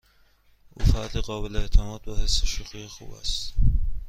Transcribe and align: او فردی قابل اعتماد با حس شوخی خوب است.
او 0.69 0.85
فردی 0.85 1.21
قابل 1.21 1.55
اعتماد 1.55 2.01
با 2.01 2.15
حس 2.17 2.45
شوخی 2.45 2.87
خوب 2.87 3.11
است. 3.13 3.53